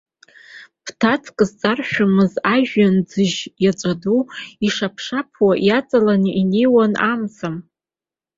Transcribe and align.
Ԥҭацк 0.85 1.37
зҵаршәымыз 1.49 2.33
ажәҩанӡыжь 2.53 3.37
иаҵәа 3.63 3.93
ду, 4.01 4.21
ишаԥшаԥуа 4.67 5.53
иаҵаланы 5.67 6.29
инеиуан 6.41 6.93
амза. 7.11 7.49